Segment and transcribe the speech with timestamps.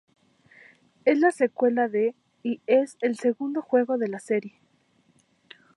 [1.05, 4.59] Es la secuela de y es el segundo juego de la serie.